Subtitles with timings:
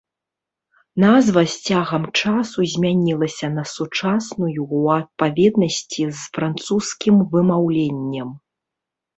[1.03, 8.29] Назва з цягам часу змянілася на сучасную ў адпаведнасці з французскім вымаўленнем.